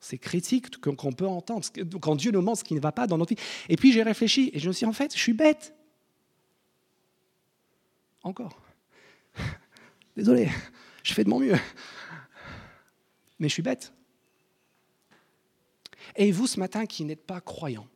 [0.00, 1.66] c'est critique qu'on peut entendre.
[2.00, 3.40] Quand Dieu nous montre ce qui ne va pas dans notre vie.
[3.68, 5.74] Et puis j'ai réfléchi et je me suis dit, en fait, je suis bête.
[8.22, 8.60] Encore.
[10.16, 10.48] Désolé,
[11.02, 11.56] je fais de mon mieux.
[13.38, 13.92] Mais je suis bête.
[16.16, 17.86] Et vous, ce matin, qui n'êtes pas croyant,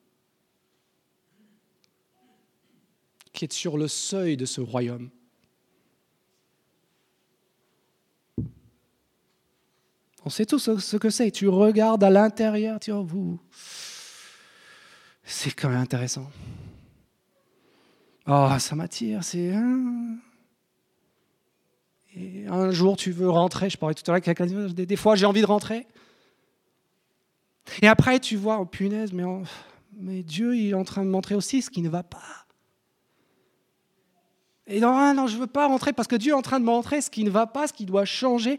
[3.50, 5.10] sur le seuil de ce royaume,
[10.24, 11.30] On sait tous ce que c'est.
[11.30, 13.40] Tu regardes à l'intérieur, tu vois, vous.
[15.24, 16.30] C'est quand même intéressant.
[18.26, 19.52] Oh, ça m'attire, c'est.
[22.14, 23.68] Et un jour, tu veux rentrer.
[23.68, 25.86] Je parlais tout à l'heure quelqu'un des fois, j'ai envie de rentrer.
[27.80, 29.24] Et après, tu vois, oh punaise, mais,
[29.94, 32.41] mais Dieu, il est en train de montrer aussi ce qui ne va pas.
[34.66, 36.64] Et non, non, je ne veux pas rentrer parce que Dieu est en train de
[36.64, 38.58] montrer ce qui ne va pas, ce qui doit changer.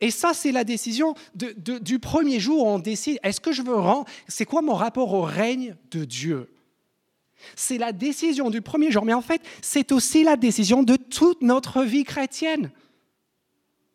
[0.00, 3.74] Et ça, c'est la décision du premier jour où on décide, est-ce que je veux
[3.74, 6.48] rendre, c'est quoi mon rapport au règne de Dieu?
[7.56, 11.42] C'est la décision du premier jour, mais en fait, c'est aussi la décision de toute
[11.42, 12.70] notre vie chrétienne.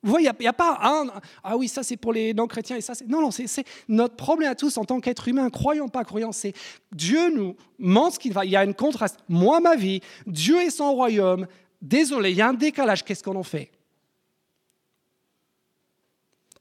[0.04, 1.08] Vous voyez, il n'y a, pas un,
[1.44, 3.08] ah oui, ça c'est pour les non-chrétiens et ça c'est...
[3.08, 6.54] Non, non, c'est notre problème à tous en tant qu'être humain, croyant pas croyant, c'est
[6.92, 8.44] Dieu nous montre ce qu'il va.
[8.44, 9.20] Il y a un contraste.
[9.30, 11.48] Moi, ma vie, Dieu et son royaume.
[11.82, 13.06] Désolé, il y a un décalage.
[13.06, 13.72] Qu'est-ce qu'on en fait?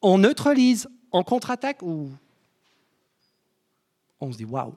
[0.01, 2.11] On neutralise, on contre-attaque ou
[4.21, 4.75] on se dit waouh,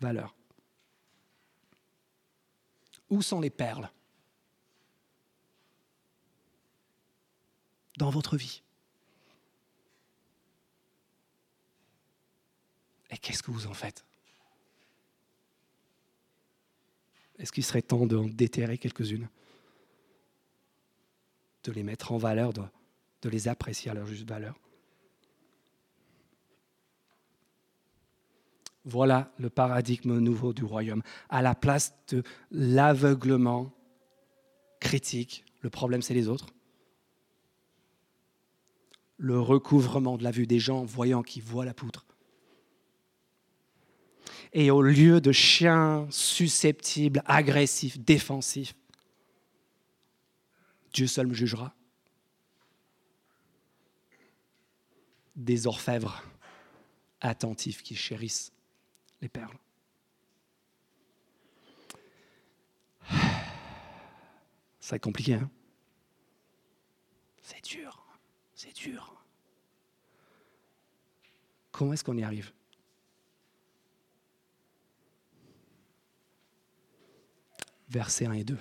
[0.00, 0.34] valeur.
[3.08, 3.90] Où sont les perles?
[8.00, 8.62] Dans votre vie
[13.10, 14.04] Et qu'est-ce que vous en faites?
[17.38, 19.28] Est-ce qu'il serait temps de déterrer quelques-unes?
[21.64, 22.62] De les mettre en valeur, de,
[23.22, 24.56] de les apprécier à leur juste valeur?
[28.84, 31.02] Voilà le paradigme nouveau du royaume.
[31.28, 32.22] À la place de
[32.52, 33.72] l'aveuglement
[34.78, 36.46] critique, le problème c'est les autres.
[39.22, 42.06] Le recouvrement de la vue des gens voyant qui voient la poutre.
[44.54, 48.74] Et au lieu de chiens susceptibles, agressifs, défensifs,
[50.94, 51.74] Dieu seul me jugera.
[55.36, 56.24] Des orfèvres
[57.20, 58.52] attentifs qui chérissent
[59.20, 59.58] les perles.
[64.80, 65.50] C'est compliqué, hein?
[67.42, 67.99] C'est dur,
[68.62, 69.24] c'est dur.
[71.72, 72.52] Comment est-ce qu'on y arrive?
[77.88, 78.58] Versets 1 et 2.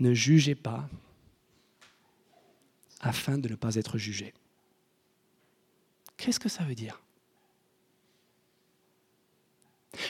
[0.00, 0.86] Ne jugez pas
[3.00, 4.34] afin de ne pas être jugé.
[6.18, 7.00] Qu'est-ce que ça veut dire?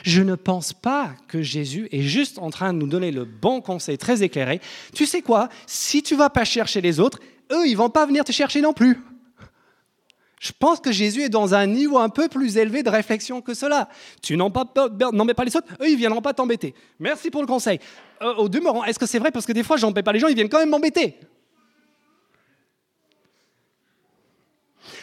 [0.02, 3.60] Je ne pense pas que Jésus est juste en train de nous donner le bon
[3.60, 4.60] conseil très éclairé.
[4.94, 5.48] Tu sais quoi?
[5.66, 7.20] Si tu vas pas chercher les autres,
[7.52, 8.98] eux, ils vont pas venir te chercher non plus.
[10.38, 13.54] Je pense que Jésus est dans un niveau un peu plus élevé de réflexion que
[13.54, 13.88] cela.
[14.22, 14.88] Tu n'en pas, pas
[15.44, 16.74] les autres, eux, ils viendront pas t'embêter.
[17.00, 17.80] Merci pour le conseil.
[18.22, 19.30] Euh, au demeurant, est-ce que c'est vrai?
[19.30, 21.16] Parce que des fois, paie pas les gens, ils viennent quand même m'embêter.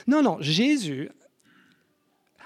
[0.05, 1.09] Non, non, Jésus,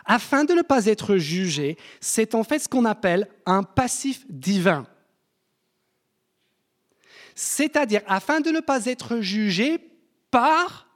[0.07, 4.87] afin de ne pas être jugé, c'est en fait ce qu'on appelle un passif divin.
[7.35, 9.77] C'est-à-dire, afin de ne pas être jugé
[10.31, 10.87] par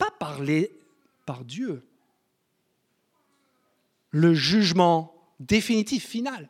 [0.00, 0.72] pas parler
[1.26, 1.86] par Dieu.
[4.10, 6.48] Le jugement définitif, final.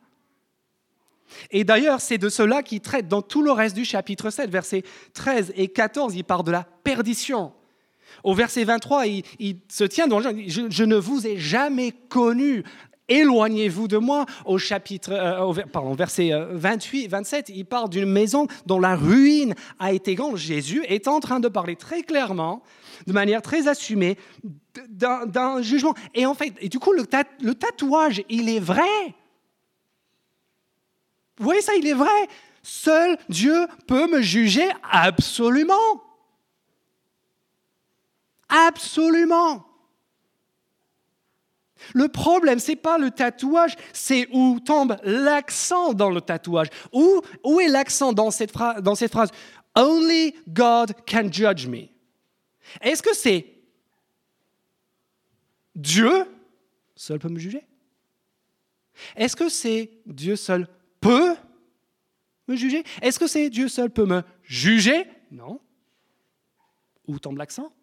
[1.51, 4.83] Et d'ailleurs, c'est de cela qu'il traite dans tout le reste du chapitre 7, versets
[5.13, 7.53] 13 et 14, il parle de la perdition.
[8.23, 12.63] Au verset 23, il, se tient dans le je, je ne vous ai jamais connu,
[13.11, 14.25] éloignez-vous de moi.
[14.45, 19.53] Au chapitre, euh, pardon, verset 28, euh, 27, il parle d'une maison dont la ruine
[19.79, 20.37] a été grande.
[20.37, 22.63] Jésus est en train de parler très clairement
[23.07, 24.17] de manière très assumée
[24.89, 25.93] d'un jugement.
[26.13, 27.03] Et en fait, et du coup, le,
[27.41, 28.83] le tatouage, il est vrai.
[31.37, 32.09] Vous voyez ça, il est vrai.
[32.63, 35.73] Seul Dieu peut me juger absolument.
[38.51, 39.65] Absolument.
[41.93, 46.67] Le problème, ce n'est pas le tatouage, c'est où tombe l'accent dans le tatouage.
[46.93, 48.29] Où, est l'accent dans,
[48.81, 49.31] dans cette phrase?
[49.75, 51.87] Only God can judge me.
[52.81, 53.47] Est-ce que c'est
[55.73, 56.25] Dieu
[56.95, 57.65] seul peut me juger?
[59.15, 60.67] Est-ce que c'est Dieu seul
[60.99, 61.35] peut
[62.47, 62.83] me juger?
[63.01, 65.07] Est-ce que c'est Dieu seul peut me juger?
[65.31, 65.59] Non.
[67.07, 67.73] Où tombe l'accent?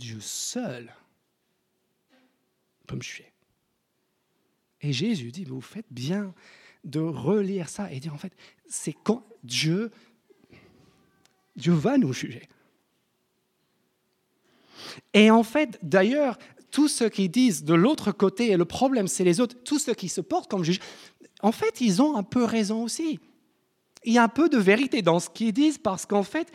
[0.00, 0.90] Dieu seul
[2.86, 3.30] peut me juger.
[4.80, 6.34] Et Jésus dit, vous faites bien
[6.84, 8.32] de relire ça et dire en fait,
[8.66, 9.90] c'est quand Dieu,
[11.54, 12.48] Dieu va nous juger.
[15.12, 16.38] Et en fait, d'ailleurs,
[16.70, 19.94] tous ceux qui disent de l'autre côté, et le problème c'est les autres, tous ceux
[19.94, 20.80] qui se portent comme juges,
[21.42, 23.20] en fait, ils ont un peu raison aussi.
[24.04, 26.50] Il y a un peu de vérité dans ce qu'ils disent parce qu'en fait,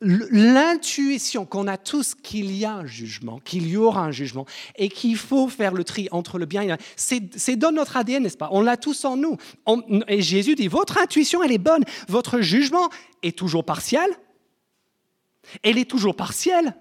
[0.00, 4.44] l'intuition qu'on a tous qu'il y a un jugement, qu'il y aura un jugement,
[4.76, 7.96] et qu'il faut faire le tri entre le bien et le mal, c'est dans notre
[7.96, 8.50] ADN, n'est-ce pas?
[8.52, 9.36] On l'a tous en nous.
[10.08, 12.90] et Jésus dit, votre intuition, elle est bonne, votre jugement
[13.22, 14.10] est toujours partiel,
[15.62, 16.76] elle est toujours partielle,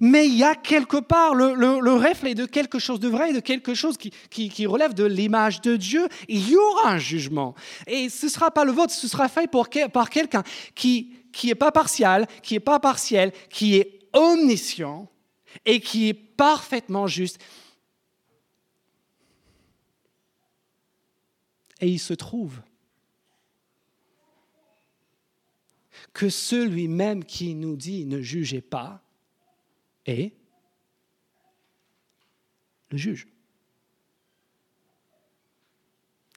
[0.00, 3.40] mais il y a quelque part le, le, reflet de quelque chose de vrai, de
[3.40, 6.08] quelque chose qui, relève de l'image de Dieu.
[6.28, 7.54] Il y aura un jugement.
[7.86, 9.48] Et ce ne sera pas le vôtre, ce sera fait
[9.92, 10.42] par quelqu'un
[10.74, 11.12] qui
[11.42, 15.10] n'est pas partial, qui n'est pas partiel, qui est omniscient
[15.64, 17.38] et qui est parfaitement juste.
[21.80, 22.60] Et il se trouve
[26.12, 29.02] que celui même qui nous dit ne jugez pas,
[30.06, 30.34] et
[32.90, 33.26] le juge.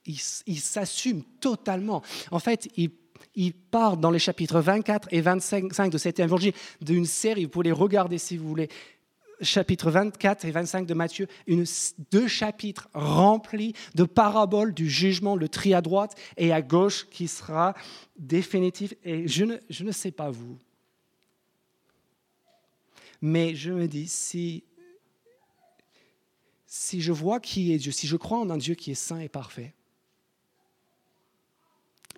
[0.06, 2.02] Il, s'assume totalement.
[2.32, 2.90] En fait, il,
[3.38, 7.66] il, part dans les chapitres 24 et 25 de cet évangile d'une série, vous pouvez
[7.66, 8.70] les regarder si vous voulez,
[9.42, 11.28] chapitres 24 et 25 de Matthieu,
[12.12, 17.28] deux chapitres remplis de paraboles du jugement, le tri à droite et à gauche qui
[17.28, 17.76] sera
[18.18, 18.94] définitif.
[19.04, 20.58] Et je ne, je ne sais pas vous,
[23.22, 24.64] mais je me dis, si,
[26.66, 29.20] si je vois qui est Dieu, si je crois en un Dieu qui est saint
[29.20, 29.74] et parfait,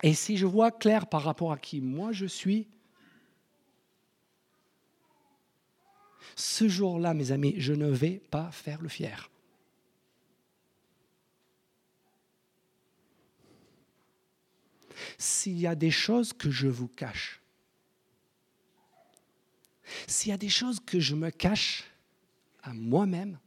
[0.02, 2.68] et si je vois clair par rapport à qui moi je suis,
[6.36, 9.30] ce jour-là, mes amis, je ne vais pas faire le fier.
[15.18, 17.40] S'il y a des choses que je vous cache,
[20.06, 21.84] s'il y a des choses que je me cache,
[22.62, 23.38] à moi-même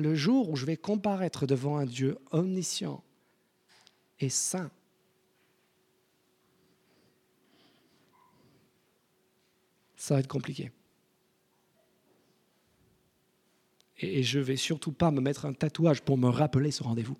[0.00, 3.04] le jour où je vais comparaître devant un Dieu omniscient
[4.18, 4.70] et saint,
[9.96, 10.72] ça va être compliqué.
[13.98, 17.18] Et je ne vais surtout pas me mettre un tatouage pour me rappeler ce rendez-vous.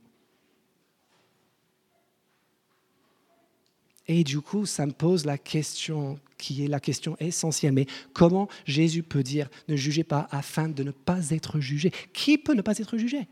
[4.08, 7.72] Et du coup, ça me pose la question qui est la question essentielle.
[7.72, 11.92] Mais comment Jésus peut dire ne jugez pas afin de ne pas être jugé?
[12.12, 13.28] Qui peut ne pas être jugé?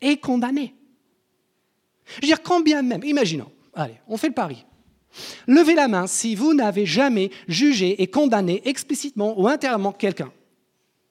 [0.00, 0.74] Et condamné
[2.06, 4.66] Je veux dire, combien même Imaginons, allez, on fait le pari.
[5.46, 10.32] Levez la main si vous n'avez jamais jugé et condamné explicitement ou intérieurement quelqu'un.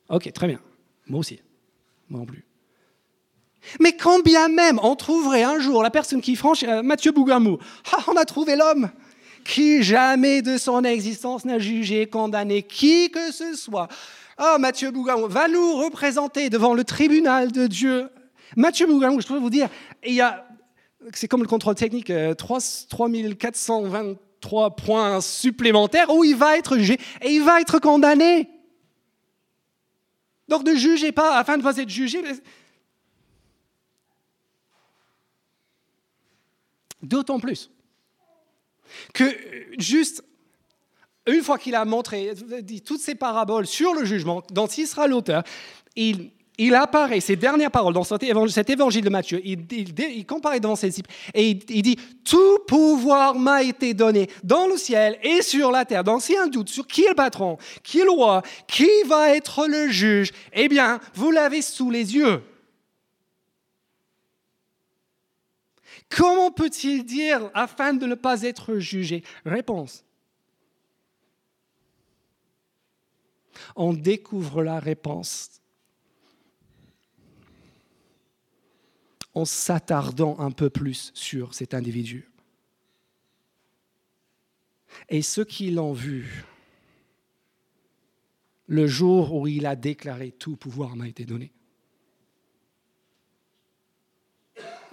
[0.10, 0.60] Ok, très bien.
[1.08, 1.40] Moi aussi.
[2.10, 2.46] Moi non plus.
[3.80, 7.58] Mais quand bien même on trouverait un jour la personne qui franchit, euh, Mathieu Bougamou,
[7.94, 8.92] ah, on a trouvé l'homme
[9.44, 13.88] qui jamais de son existence n'a jugé, condamné qui que ce soit.
[14.40, 18.10] Oh, Mathieu Bougamou va nous représenter devant le tribunal de Dieu.
[18.56, 19.70] Mathieu Bougamou, je peux vous dire,
[20.06, 20.46] il y a,
[21.14, 22.34] c'est comme le contrôle technique, 3, euh,
[22.90, 28.50] 3423 points supplémentaires où il va être jugé et il va être condamné.
[30.48, 32.22] Donc ne jugez pas afin de ne pas être jugé.
[37.02, 37.70] D'autant plus
[39.14, 39.24] que
[39.78, 40.24] juste
[41.28, 45.08] une fois qu'il a montré dit toutes ces paraboles sur le jugement dont il sera
[45.08, 45.44] l'auteur,
[45.96, 50.76] il, il apparaît ces dernières paroles dans cet évangile, de Matthieu, il, il, compare devant
[50.76, 55.72] ses disciples et il, dit Tout pouvoir m'a été donné dans le ciel et sur
[55.72, 56.04] la terre.
[56.04, 59.36] Donc a un doute sur qui est le patron, qui est le roi, qui va
[59.36, 62.42] être le juge, eh bien, vous l'avez sous les yeux.
[66.18, 69.24] Comment peut-il dire afin de ne pas être jugé?
[69.46, 70.06] Réponse.
[73.76, 75.62] On découvre la réponse
[79.34, 82.30] en s'attardant un peu plus sur cet individu.
[85.10, 86.46] Et ceux qui l'ont vu,
[88.68, 91.52] le jour où il a déclaré tout pouvoir m'a été donné,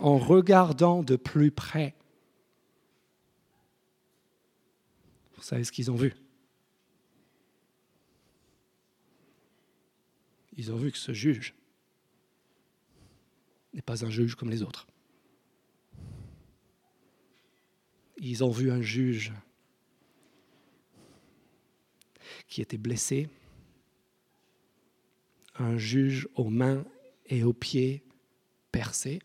[0.00, 1.94] en regardant de plus près.
[5.36, 6.14] Vous savez ce qu'ils ont vu?
[10.56, 11.54] Ils ont vu que ce juge
[13.72, 14.86] n'est pas un juge comme les autres.
[18.18, 19.32] Ils ont vu un juge
[22.48, 23.28] qui était blessé,
[25.54, 26.84] un juge aux mains
[27.26, 28.02] et aux pieds
[28.72, 29.20] percés,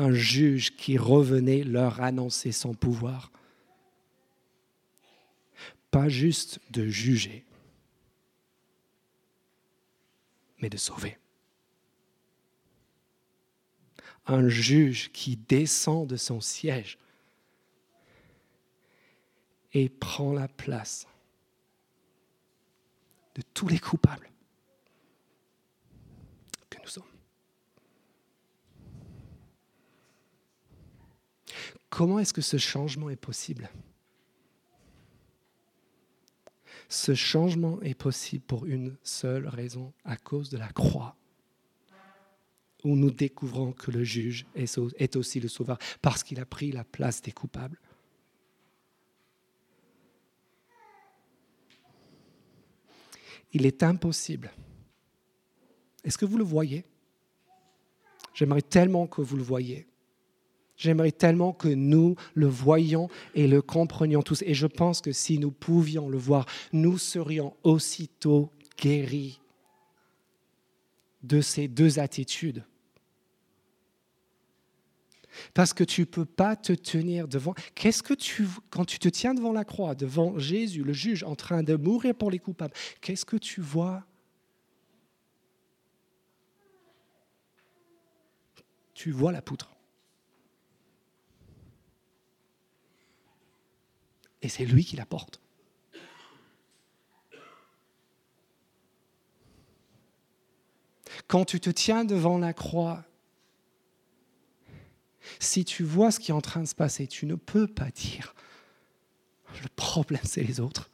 [0.00, 3.30] un juge qui revenait leur annoncer son pouvoir.
[5.90, 7.44] Pas juste de juger,
[10.58, 11.18] mais de sauver.
[14.26, 16.98] Un juge qui descend de son siège
[19.74, 21.06] et prend la place
[23.34, 24.30] de tous les coupables
[26.70, 27.04] que nous sommes.
[31.90, 33.68] Comment est-ce que ce changement est possible?
[36.88, 41.16] Ce changement est possible pour une seule raison, à cause de la croix,
[42.84, 46.84] où nous découvrons que le juge est aussi le sauveur, parce qu'il a pris la
[46.84, 47.78] place des coupables.
[53.52, 54.52] Il est impossible.
[56.04, 56.84] Est-ce que vous le voyez?
[58.32, 59.86] J'aimerais tellement que vous le voyiez.
[60.80, 64.42] J'aimerais tellement que nous le voyions et le comprenions tous.
[64.46, 69.42] Et je pense que si nous pouvions le voir, nous serions aussitôt guéris
[71.22, 72.64] de ces deux attitudes.
[75.52, 77.52] Parce que tu ne peux pas te tenir devant.
[77.74, 78.48] Qu'est-ce que tu.
[78.70, 82.14] Quand tu te tiens devant la croix, devant Jésus, le juge, en train de mourir
[82.14, 82.72] pour les coupables,
[83.02, 84.02] qu'est-ce que tu vois?
[88.94, 89.76] Tu vois la poutre.
[94.42, 95.40] Et c'est lui qui la porte.
[101.26, 103.04] Quand tu te tiens devant la croix,
[105.38, 107.90] si tu vois ce qui est en train de se passer, tu ne peux pas
[107.90, 108.34] dire,
[109.62, 110.89] le problème c'est les autres.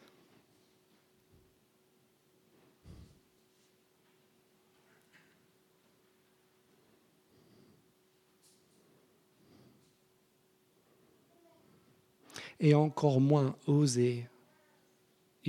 [12.61, 14.27] Et encore moins oser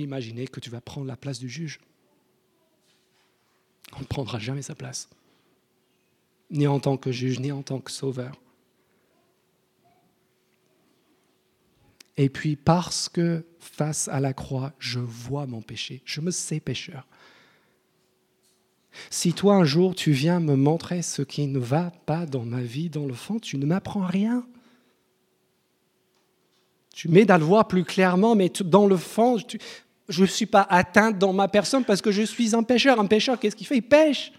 [0.02, 1.80] imaginer que tu vas prendre la place du juge.
[3.96, 5.08] On ne prendra jamais sa place,
[6.50, 8.38] ni en tant que juge, ni en tant que sauveur.
[12.16, 16.60] Et puis parce que face à la croix, je vois mon péché, je me sais
[16.60, 17.06] pécheur.
[19.10, 22.60] Si toi un jour tu viens me montrer ce qui ne va pas dans ma
[22.60, 24.44] vie, dans le fond, tu ne m'apprends rien.
[26.98, 29.36] Tu m'aides à le voir plus clairement, mais dans le fond,
[30.08, 32.98] je ne suis pas atteinte dans ma personne parce que je suis un pécheur.
[32.98, 33.76] Un pécheur, qu'est-ce qu'il fait?
[33.76, 34.32] Il pêche.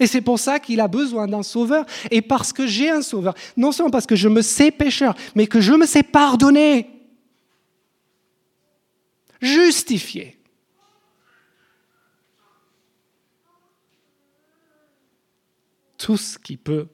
[0.00, 1.84] Et c'est pour ça qu'il a besoin d'un sauveur.
[2.10, 5.46] Et parce que j'ai un sauveur, non seulement parce que je me sais pécheur, mais
[5.46, 6.88] que je me sais pardonner,
[9.42, 10.40] justifié.
[15.98, 16.86] Tout ce qui peut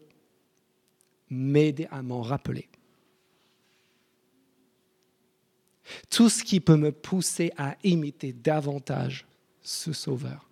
[1.31, 2.70] m'aider à m'en rappeler.
[6.09, 9.27] Tout ce qui peut me pousser à imiter davantage
[9.63, 10.49] ce Sauveur,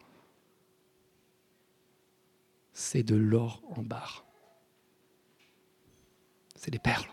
[2.72, 4.24] c'est de l'or en barre.
[6.54, 7.08] C'est des perles.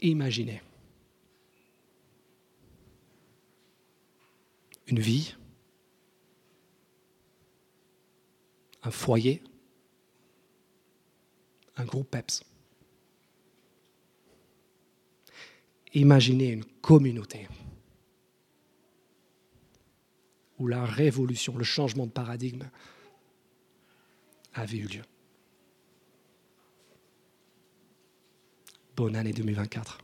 [0.00, 0.60] Imaginez
[4.86, 5.34] une vie,
[8.82, 9.42] un foyer,
[11.76, 12.44] un groupe PEPS.
[15.94, 17.48] Imaginez une communauté
[20.58, 22.68] où la révolution, le changement de paradigme
[24.54, 25.02] avait eu lieu.
[28.96, 30.03] Bonne année 2024.